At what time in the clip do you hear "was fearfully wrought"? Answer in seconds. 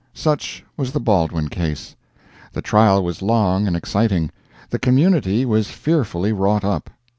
5.45-6.63